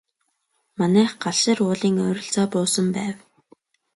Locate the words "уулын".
1.65-1.95